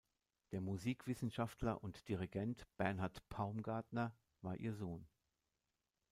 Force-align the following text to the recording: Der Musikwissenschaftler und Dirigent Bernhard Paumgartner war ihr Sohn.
Der 0.51 0.61
Musikwissenschaftler 0.61 1.83
und 1.83 2.07
Dirigent 2.07 2.65
Bernhard 2.75 3.21
Paumgartner 3.29 4.17
war 4.41 4.57
ihr 4.57 4.73
Sohn. 4.73 5.05